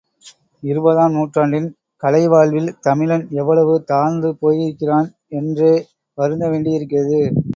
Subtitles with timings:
[0.63, 1.67] இருபதாம் நூற்றாண்டின்
[2.03, 5.09] கலைவாழ்வில் தமிழன் எவ்வளவு தாழ்ந்து போயிருக்கிறான்
[5.37, 5.73] என்றே
[6.17, 7.21] வருந்த வேண்டியிருக்கிறது!